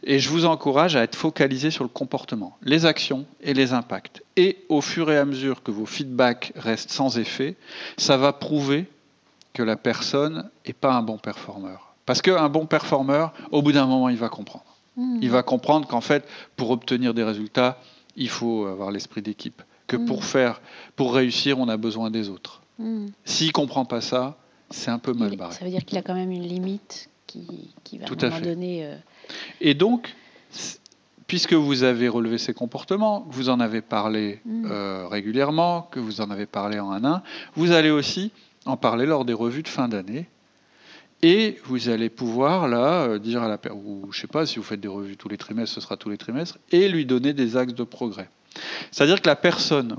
Et 0.06 0.18
je 0.18 0.28
vous 0.28 0.44
encourage 0.44 0.96
à 0.96 1.02
être 1.02 1.16
focalisé 1.16 1.70
sur 1.70 1.82
le 1.82 1.88
comportement, 1.88 2.58
les 2.62 2.84
actions 2.84 3.24
et 3.40 3.54
les 3.54 3.72
impacts. 3.72 4.22
Et 4.36 4.58
au 4.68 4.80
fur 4.80 5.10
et 5.10 5.16
à 5.16 5.24
mesure 5.24 5.62
que 5.62 5.70
vos 5.70 5.86
feedbacks 5.86 6.52
restent 6.56 6.90
sans 6.90 7.18
effet, 7.18 7.56
ça 7.96 8.16
va 8.16 8.32
prouver 8.32 8.86
que 9.54 9.62
la 9.62 9.76
personne 9.76 10.50
n'est 10.66 10.74
pas 10.74 10.92
un 10.92 11.02
bon 11.02 11.16
performeur. 11.16 11.94
Parce 12.04 12.20
qu'un 12.20 12.48
bon 12.50 12.66
performeur, 12.66 13.32
au 13.50 13.62
bout 13.62 13.72
d'un 13.72 13.86
moment, 13.86 14.10
il 14.10 14.16
va 14.16 14.28
comprendre. 14.28 14.64
Hmm. 14.96 15.18
Il 15.22 15.30
va 15.30 15.42
comprendre 15.42 15.88
qu'en 15.88 16.02
fait, 16.02 16.28
pour 16.56 16.70
obtenir 16.70 17.14
des 17.14 17.24
résultats, 17.24 17.78
il 18.16 18.28
faut 18.28 18.66
avoir 18.66 18.90
l'esprit 18.90 19.22
d'équipe. 19.22 19.62
Que 19.86 19.96
pour 19.96 20.20
hmm. 20.20 20.22
faire, 20.22 20.60
pour 20.96 21.14
réussir, 21.14 21.58
on 21.58 21.68
a 21.68 21.76
besoin 21.76 22.10
des 22.10 22.28
autres. 22.28 22.60
Hmm. 22.78 23.06
S'il 23.24 23.48
ne 23.48 23.52
comprend 23.52 23.86
pas 23.86 24.02
ça, 24.02 24.36
c'est 24.70 24.90
un 24.90 24.98
peu 24.98 25.14
mal 25.14 25.36
barré. 25.36 25.54
Ça 25.54 25.64
veut 25.64 25.70
dire 25.70 25.84
qu'il 25.84 25.96
a 25.96 26.02
quand 26.02 26.14
même 26.14 26.30
une 26.30 26.46
limite 26.46 27.08
qui, 27.26 27.98
va 27.98 28.06
Tout 28.06 28.18
à, 28.20 28.26
un 28.26 28.40
donné. 28.40 28.84
Euh, 28.84 28.96
Et 29.60 29.74
donc, 29.74 30.14
puisque 31.26 31.54
vous 31.54 31.82
avez 31.82 32.08
relevé 32.08 32.38
ces 32.38 32.54
comportements, 32.54 33.22
que 33.22 33.34
vous 33.34 33.48
en 33.48 33.60
avez 33.60 33.80
parlé 33.80 34.40
euh, 34.46 35.06
régulièrement, 35.08 35.88
que 35.90 36.00
vous 36.00 36.20
en 36.20 36.30
avez 36.30 36.46
parlé 36.46 36.78
en 36.78 36.90
un 36.90 37.04
an, 37.04 37.22
vous 37.54 37.72
allez 37.72 37.90
aussi 37.90 38.32
en 38.66 38.76
parler 38.76 39.06
lors 39.06 39.24
des 39.24 39.32
revues 39.32 39.62
de 39.62 39.68
fin 39.68 39.88
d'année. 39.88 40.28
Et 41.22 41.58
vous 41.64 41.88
allez 41.88 42.10
pouvoir 42.10 42.68
là 42.68 43.04
euh, 43.04 43.18
dire 43.18 43.42
à 43.42 43.48
la 43.48 43.58
ou 43.72 44.12
je 44.12 44.20
sais 44.20 44.26
pas 44.26 44.44
si 44.44 44.58
vous 44.58 44.62
faites 44.62 44.80
des 44.80 44.88
revues 44.88 45.16
tous 45.16 45.28
les 45.28 45.38
trimestres, 45.38 45.74
ce 45.74 45.80
sera 45.80 45.96
tous 45.96 46.10
les 46.10 46.18
trimestres, 46.18 46.58
et 46.70 46.88
lui 46.88 47.06
donner 47.06 47.32
des 47.32 47.56
axes 47.56 47.74
de 47.74 47.84
progrès. 47.84 48.28
C'est-à-dire 48.90 49.22
que 49.22 49.28
la 49.28 49.36
personne 49.36 49.96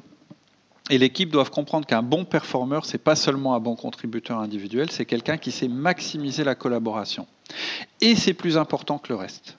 et 0.90 1.00
l'équipe 1.00 1.32
doivent 1.32 1.50
comprendre 1.50 1.88
qu'un 1.88 2.04
bon 2.04 2.26
performeur, 2.26 2.86
c'est 2.86 3.00
pas 3.00 3.16
seulement 3.16 3.56
un 3.56 3.60
bon 3.60 3.76
contributeur 3.76 4.40
individuel, 4.40 4.92
c'est 4.92 5.06
quelqu'un 5.06 5.38
qui 5.38 5.52
sait 5.52 5.68
maximiser 5.68 6.44
la 6.44 6.54
collaboration. 6.54 7.26
Et 8.02 8.16
c'est 8.16 8.34
plus 8.34 8.58
important 8.58 8.98
que 8.98 9.10
le 9.10 9.16
reste. 9.16 9.58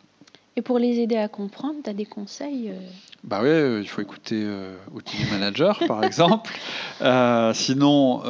Et 0.57 0.63
pour 0.63 0.79
les 0.79 1.01
aider 1.01 1.17
à 1.17 1.29
comprendre, 1.29 1.77
tu 1.85 1.91
as 1.91 1.93
des 1.93 2.07
conseils 2.07 2.71
euh 2.71 2.79
Bah 3.25 3.41
oui, 3.43 3.49
euh, 3.49 3.81
il 3.83 3.89
faut 3.89 4.01
écouter 4.01 4.43
euh, 4.43 4.75
Outil 4.95 5.25
Manager, 5.31 5.79
par 5.87 6.03
exemple. 6.03 6.53
sinon, 7.55 8.23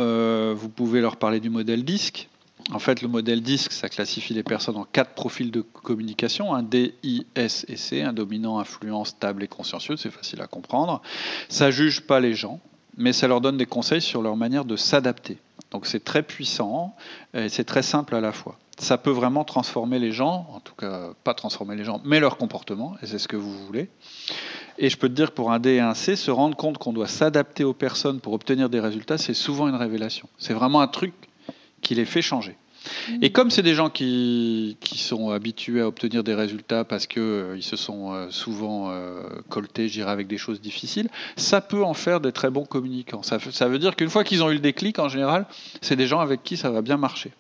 vous 0.54 0.68
pouvez 0.68 1.00
leur 1.00 1.16
parler 1.16 1.40
du 1.40 1.50
modèle 1.50 1.84
DISC. 1.84 2.28
En 2.72 2.80
fait, 2.80 3.00
le 3.00 3.06
modèle 3.06 3.42
DISC, 3.42 3.70
ça 3.70 3.88
classifie 3.88 4.34
les 4.34 4.42
personnes 4.42 4.76
en 4.76 4.84
quatre 4.84 5.12
profils 5.12 5.52
de 5.52 5.60
communication, 5.60 6.52
un 6.52 6.64
D, 6.64 6.94
I, 7.04 7.24
S 7.36 7.64
et 7.68 7.76
C, 7.76 8.02
un 8.02 8.12
dominant, 8.12 8.58
influent, 8.58 9.04
stable 9.04 9.44
et 9.44 9.48
consciencieux, 9.48 9.96
c'est 9.96 10.10
facile 10.10 10.40
à 10.40 10.48
comprendre. 10.48 11.00
Ça 11.48 11.70
juge 11.70 12.00
pas 12.00 12.18
les 12.18 12.34
gens, 12.34 12.58
mais 12.96 13.12
ça 13.12 13.28
leur 13.28 13.40
donne 13.40 13.56
des 13.56 13.66
conseils 13.66 14.00
sur 14.00 14.20
leur 14.20 14.36
manière 14.36 14.64
de 14.64 14.74
s'adapter. 14.74 15.38
Donc 15.70 15.86
c'est 15.86 16.02
très 16.02 16.22
puissant 16.22 16.96
et 17.34 17.48
c'est 17.48 17.64
très 17.64 17.82
simple 17.82 18.14
à 18.16 18.20
la 18.20 18.32
fois 18.32 18.58
ça 18.78 18.98
peut 18.98 19.10
vraiment 19.10 19.44
transformer 19.44 19.98
les 19.98 20.12
gens, 20.12 20.46
en 20.52 20.60
tout 20.60 20.74
cas 20.74 21.10
pas 21.24 21.34
transformer 21.34 21.76
les 21.76 21.84
gens, 21.84 22.00
mais 22.04 22.20
leur 22.20 22.36
comportement, 22.36 22.96
et 23.02 23.06
c'est 23.06 23.18
ce 23.18 23.28
que 23.28 23.36
vous 23.36 23.52
voulez. 23.66 23.88
Et 24.78 24.90
je 24.90 24.96
peux 24.98 25.08
te 25.08 25.14
dire 25.14 25.32
pour 25.32 25.50
un 25.52 25.58
D 25.58 25.74
et 25.74 25.80
un 25.80 25.94
C, 25.94 26.16
se 26.16 26.30
rendre 26.30 26.56
compte 26.56 26.76
qu'on 26.76 26.92
doit 26.92 27.08
s'adapter 27.08 27.64
aux 27.64 27.72
personnes 27.72 28.20
pour 28.20 28.34
obtenir 28.34 28.68
des 28.68 28.80
résultats, 28.80 29.16
c'est 29.16 29.34
souvent 29.34 29.68
une 29.68 29.74
révélation. 29.74 30.28
C'est 30.38 30.52
vraiment 30.52 30.80
un 30.82 30.88
truc 30.88 31.14
qui 31.80 31.94
les 31.94 32.04
fait 32.04 32.22
changer. 32.22 32.56
Mmh. 33.08 33.18
Et 33.22 33.32
comme 33.32 33.50
c'est 33.50 33.62
des 33.62 33.74
gens 33.74 33.90
qui, 33.90 34.76
qui, 34.80 34.98
sont 34.98 35.30
habitués 35.30 35.80
à 35.80 35.88
obtenir 35.88 36.22
des 36.22 36.34
résultats 36.34 36.84
parce 36.84 37.06
qu'ils 37.06 37.22
euh, 37.22 37.60
se 37.60 37.76
sont 37.76 38.12
euh, 38.12 38.30
souvent 38.30 38.90
euh, 38.90 39.22
coltés, 39.48 39.88
je 39.88 39.94
dirais, 39.94 40.10
avec 40.10 40.26
des 40.26 40.38
choses 40.38 40.60
difficiles, 40.60 41.08
ça 41.36 41.60
peut 41.60 41.82
en 41.82 41.94
faire 41.94 42.20
des 42.20 42.32
très 42.32 42.50
bons 42.50 42.64
communicants. 42.64 43.22
Ça, 43.22 43.38
ça 43.50 43.68
veut 43.68 43.78
dire 43.78 43.96
qu'une 43.96 44.10
fois 44.10 44.22
qu'ils 44.22 44.42
ont 44.44 44.50
eu 44.50 44.54
le 44.54 44.60
déclic, 44.60 44.98
en 44.98 45.08
général, 45.08 45.46
c'est 45.80 45.96
des 45.96 46.06
gens 46.06 46.20
avec 46.20 46.42
qui 46.44 46.56
ça 46.56 46.70
va 46.70 46.82
bien 46.82 46.96
marcher. 46.96 47.32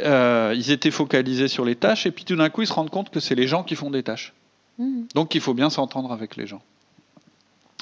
Euh, 0.00 0.54
ils 0.56 0.70
étaient 0.70 0.90
focalisés 0.90 1.48
sur 1.48 1.64
les 1.64 1.76
tâches 1.76 2.06
et 2.06 2.10
puis 2.10 2.24
tout 2.24 2.36
d'un 2.36 2.48
coup 2.48 2.62
ils 2.62 2.66
se 2.66 2.72
rendent 2.72 2.90
compte 2.90 3.10
que 3.10 3.20
c'est 3.20 3.34
les 3.34 3.46
gens 3.46 3.62
qui 3.62 3.74
font 3.74 3.90
des 3.90 4.02
tâches. 4.02 4.32
Mm. 4.78 5.02
Donc 5.14 5.34
il 5.34 5.40
faut 5.40 5.54
bien 5.54 5.70
s'entendre 5.70 6.12
avec 6.12 6.36
les 6.36 6.46
gens. 6.46 6.62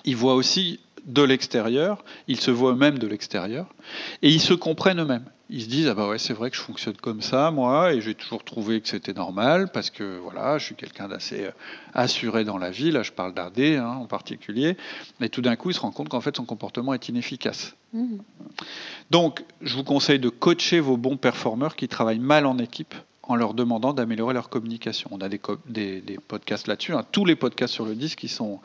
Ils 0.05 0.17
voient 0.17 0.35
aussi 0.35 0.81
de 1.07 1.23
l'extérieur, 1.23 2.05
ils 2.27 2.41
se 2.41 2.51
voient 2.51 2.73
eux-mêmes 2.73 2.99
de 2.99 3.07
l'extérieur 3.07 3.67
et 4.23 4.31
ils 4.31 4.41
se 4.41 4.55
comprennent 4.55 5.01
eux-mêmes 5.01 5.27
ils 5.49 5.63
se 5.63 5.69
disent 5.69 5.89
ah 5.89 5.95
bah 5.95 6.09
ouais 6.09 6.19
c'est 6.19 6.33
vrai 6.33 6.51
que 6.51 6.57
je 6.57 6.61
fonctionne 6.61 6.97
comme 6.97 7.23
ça 7.23 7.51
moi 7.51 7.93
et 7.93 8.01
j'ai 8.01 8.15
toujours 8.15 8.43
trouvé 8.43 8.81
que 8.81 8.89
c'était 8.89 9.13
normal 9.13 9.71
parce 9.73 9.91
que 9.91 10.19
voilà 10.19 10.59
je 10.59 10.65
suis 10.65 10.75
quelqu'un 10.75 11.09
d'assez 11.09 11.45
euh, 11.45 11.51
assuré 11.95 12.45
dans 12.45 12.59
la 12.59 12.71
vie. 12.71 12.91
Là 12.91 13.03
je 13.03 13.13
parle 13.13 13.33
d'Ardé 13.33 13.77
hein, 13.77 13.91
en 13.91 14.07
particulier. 14.07 14.77
Mais 15.21 15.29
tout 15.29 15.43
d'un 15.43 15.57
coup 15.57 15.71
il 15.71 15.75
se 15.75 15.81
rend 15.81 15.93
compte 15.93 16.09
qu'en 16.09 16.21
fait 16.21 16.37
son 16.37 16.45
comportement 16.45 16.95
est 16.95 17.09
inefficace. 17.09 17.77
Mmh. 17.93 18.17
donc 19.11 19.45
je 19.63 19.77
vous 19.77 19.85
conseille 19.85 20.19
de 20.19 20.29
coacher 20.29 20.81
vos 20.81 20.97
bons 20.97 21.17
performeurs 21.17 21.77
qui 21.77 21.87
travaillent 21.87 22.19
mal 22.19 22.45
en 22.45 22.59
équipe 22.59 22.97
en 23.23 23.37
leur 23.37 23.55
demandant 23.55 23.93
d'améliorer 23.93 24.35
leur 24.35 24.49
communication. 24.49 25.09
On 25.13 25.21
a 25.21 25.29
des, 25.29 25.41
des, 26.01 26.19
podcasts 26.27 26.67
là-dessus 26.67 26.95
hein. 26.95 27.05
tous 27.13 27.25
les 27.25 27.37
podcasts 27.37 27.73
sur 27.73 27.87
le 27.87 27.95
disque 27.95 28.25
ils 28.25 28.29
sont 28.29 28.59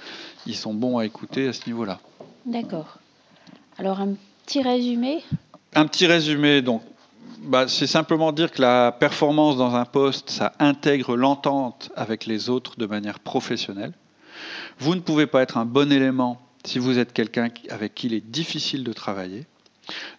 ils 0.48 0.56
sont 0.56 0.74
bons 0.74 0.98
à 0.98 1.06
écouter 1.06 1.48
à 1.48 1.54
ce 1.54 1.68
niveau 1.68 1.86
là 1.86 2.00
d'accord. 2.48 2.98
Alors 3.78 4.02
un 4.02 4.16
petit 4.46 4.64
résumé? 4.64 5.24
Un 5.74 5.86
petit 5.86 6.06
résumé, 6.06 6.62
donc, 6.62 6.82
bah, 7.44 7.68
c'est 7.68 7.88
simplement 7.88 8.32
dire 8.32 8.51
que 8.51 8.62
la 8.62 8.92
performance 8.92 9.58
dans 9.58 9.75
un 9.75 9.86
poste, 9.86 10.30
ça 10.30 10.54
intègre 10.60 11.16
l'entente 11.16 11.92
avec 11.96 12.25
les 12.25 12.50
autres 12.50 12.78
de 12.78 12.86
manière 12.86 13.20
professionnelle. 13.20 13.94
Vous 14.80 14.96
ne 14.96 15.00
pouvez 15.00 15.28
pas 15.28 15.42
être 15.42 15.58
un 15.58 15.66
bon 15.66 15.92
élément 15.92 16.42
si 16.66 16.78
vous 16.78 17.00
êtes 17.00 17.13
quelqu'un 17.13 17.50
avec 17.70 17.96
qui 17.96 18.08
il 18.08 18.13
est 18.13 18.20
difficile 18.25 18.84
de 18.84 18.94
travailler. 18.94 19.46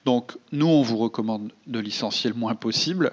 Donc, 0.04 0.32
nous, 0.50 0.66
on 0.66 0.82
vous 0.82 0.96
recommande 0.96 1.52
de 1.66 1.78
licencier 1.78 2.30
le 2.30 2.36
moins 2.36 2.54
possible. 2.54 3.12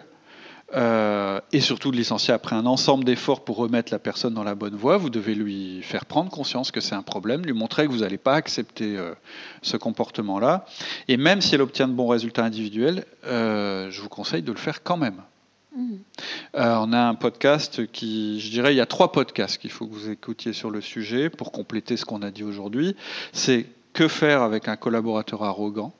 Euh, 0.76 1.40
et 1.52 1.62
surtout 1.62 1.90
de 1.90 1.98
licencier 1.98 2.32
après 2.32 2.56
un 2.56 2.68
ensemble 2.68 3.04
d'efforts 3.04 3.44
pour 3.44 3.58
remettre 3.58 3.92
la 3.92 3.98
personne 3.98 4.36
dans 4.36 4.44
la 4.44 4.54
bonne 4.54 4.76
voie. 4.76 4.98
Vous 4.98 5.10
devez 5.10 5.34
lui 5.34 5.82
faire 5.82 6.06
prendre 6.06 6.30
conscience 6.30 6.72
que 6.72 6.80
c'est 6.80 6.94
un 6.94 7.02
problème, 7.02 7.44
lui 7.44 7.54
montrer 7.54 7.88
que 7.88 7.92
vous 7.92 8.00
n'allez 8.00 8.20
pas 8.20 8.36
accepter 8.36 8.96
euh, 8.96 9.14
ce 9.64 9.78
comportement-là. 9.78 10.66
Et 11.08 11.18
même 11.18 11.42
si 11.42 11.56
elle 11.56 11.62
obtient 11.62 11.88
de 11.88 11.94
bons 11.94 12.08
résultats 12.08 12.44
individuels, 12.44 13.06
euh, 13.26 13.90
je 13.90 14.02
vous 14.02 14.10
conseille 14.10 14.44
de 14.44 14.52
le 14.52 14.58
faire 14.58 14.84
quand 14.84 14.98
même. 14.98 15.22
Mmh. 15.76 15.98
on 16.56 16.94
a 16.94 17.00
un 17.00 17.14
podcast 17.14 17.86
qui, 17.92 18.40
je 18.40 18.50
dirais, 18.50 18.74
il 18.74 18.78
y 18.78 18.82
a 18.82 18.88
trois 18.88 19.12
podcasts 19.12 19.60
qu'il 19.60 19.70
faut 19.70 19.86
que 19.86 19.94
vous 19.94 20.10
écoutiez 20.10 20.52
sur 20.52 20.72
le 20.72 20.82
sujet 20.82 21.30
pour 21.30 21.52
compléter 21.52 21.96
ce 21.96 22.06
qu'on 22.06 22.24
a 22.24 22.32
dit 22.32 22.44
aujourd'hui. 22.44 22.96
C'est 23.34 23.68
que 23.94 24.08
faire 24.08 24.42
avec 24.42 24.68
un 24.68 24.76
collaborateur 24.76 25.44
arrogant, 25.44 25.94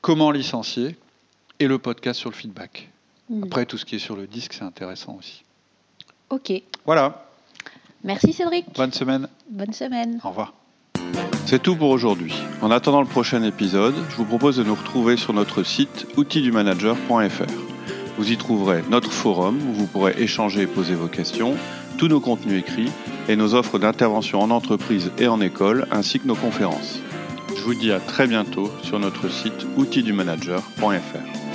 comment 0.00 0.30
licencier, 0.30 0.96
et 1.58 1.66
le 1.66 1.78
podcast 1.78 2.20
sur 2.20 2.30
le 2.30 2.36
feedback. 2.36 2.88
Mm. 3.30 3.44
Après, 3.44 3.66
tout 3.66 3.78
ce 3.78 3.84
qui 3.84 3.96
est 3.96 4.00
sur 4.00 4.16
le 4.16 4.26
disque, 4.26 4.52
c'est 4.52 4.64
intéressant 4.64 5.16
aussi. 5.18 5.44
Ok. 6.30 6.52
Voilà. 6.84 7.26
Merci 8.04 8.32
Cédric. 8.32 8.66
Bonne 8.74 8.92
semaine. 8.92 9.28
Bonne 9.50 9.72
semaine. 9.72 10.20
Au 10.24 10.28
revoir. 10.28 10.54
C'est 11.46 11.62
tout 11.62 11.76
pour 11.76 11.90
aujourd'hui. 11.90 12.34
En 12.60 12.70
attendant 12.70 13.00
le 13.00 13.06
prochain 13.06 13.42
épisode, 13.42 13.94
je 14.10 14.16
vous 14.16 14.24
propose 14.24 14.56
de 14.56 14.64
nous 14.64 14.74
retrouver 14.74 15.16
sur 15.16 15.32
notre 15.32 15.62
site 15.62 16.06
outildumanager.fr. 16.16 17.52
Vous 18.18 18.32
y 18.32 18.36
trouverez 18.36 18.82
notre 18.90 19.12
forum 19.12 19.58
où 19.68 19.72
vous 19.72 19.86
pourrez 19.86 20.14
échanger 20.18 20.62
et 20.62 20.66
poser 20.66 20.94
vos 20.94 21.06
questions, 21.06 21.54
tous 21.98 22.08
nos 22.08 22.20
contenus 22.20 22.60
écrits 22.60 22.90
et 23.28 23.36
nos 23.36 23.54
offres 23.54 23.78
d'intervention 23.78 24.40
en 24.40 24.50
entreprise 24.50 25.12
et 25.18 25.28
en 25.28 25.40
école, 25.40 25.86
ainsi 25.90 26.18
que 26.18 26.26
nos 26.26 26.34
conférences. 26.34 26.98
Je 27.56 27.62
vous 27.62 27.74
dis 27.74 27.92
à 27.92 28.00
très 28.00 28.26
bientôt 28.26 28.70
sur 28.82 28.98
notre 28.98 29.28
site 29.28 29.66
outildumanager.fr. 29.76 31.45